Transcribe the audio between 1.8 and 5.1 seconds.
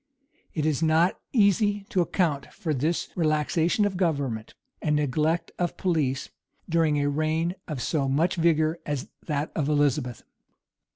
to account for this relaxation of government, and